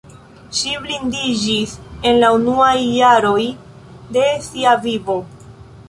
Ŝi 0.59 0.71
blindiĝis 0.85 1.75
en 2.11 2.19
la 2.25 2.31
unuaj 2.39 2.73
jaroj 2.95 3.39
de 4.19 4.29
sia 4.51 4.77
vivo. 4.89 5.25